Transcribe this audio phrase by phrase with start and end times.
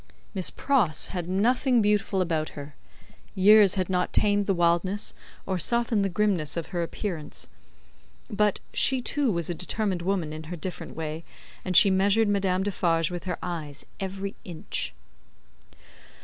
[0.33, 2.73] Miss Pross had nothing beautiful about her;
[3.35, 5.13] years had not tamed the wildness,
[5.45, 7.47] or softened the grimness, of her appearance;
[8.27, 11.23] but, she too was a determined woman in her different way,
[11.63, 14.95] and she measured Madame Defarge with her eyes, every inch.